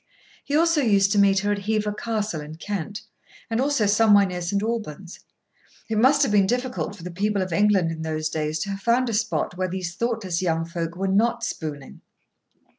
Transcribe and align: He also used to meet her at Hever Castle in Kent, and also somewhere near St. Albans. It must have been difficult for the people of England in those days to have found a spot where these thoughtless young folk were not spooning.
He 0.43 0.55
also 0.57 0.81
used 0.81 1.11
to 1.11 1.19
meet 1.19 1.41
her 1.41 1.51
at 1.51 1.67
Hever 1.67 1.93
Castle 1.93 2.41
in 2.41 2.55
Kent, 2.55 3.03
and 3.51 3.61
also 3.61 3.85
somewhere 3.85 4.25
near 4.25 4.41
St. 4.41 4.63
Albans. 4.63 5.19
It 5.91 5.99
must 5.99 6.23
have 6.23 6.31
been 6.31 6.47
difficult 6.47 6.95
for 6.95 7.03
the 7.03 7.11
people 7.11 7.43
of 7.43 7.53
England 7.53 7.91
in 7.91 8.01
those 8.01 8.27
days 8.27 8.57
to 8.61 8.71
have 8.71 8.79
found 8.81 9.09
a 9.09 9.13
spot 9.13 9.57
where 9.59 9.67
these 9.69 9.93
thoughtless 9.93 10.41
young 10.41 10.65
folk 10.65 10.95
were 10.95 11.07
not 11.07 11.43
spooning. 11.43 12.01